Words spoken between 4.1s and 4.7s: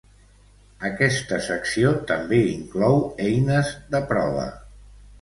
prova.